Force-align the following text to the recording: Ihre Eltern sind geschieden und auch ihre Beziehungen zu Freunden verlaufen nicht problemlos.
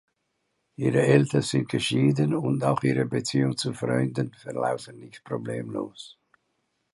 Ihre 0.77 1.03
Eltern 1.03 1.43
sind 1.43 1.69
geschieden 1.69 2.33
und 2.33 2.63
auch 2.63 2.81
ihre 2.81 3.05
Beziehungen 3.05 3.55
zu 3.55 3.71
Freunden 3.71 4.33
verlaufen 4.33 4.97
nicht 4.97 5.23
problemlos. 5.23 6.17